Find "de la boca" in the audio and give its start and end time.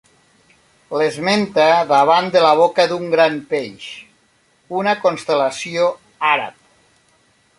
2.37-2.87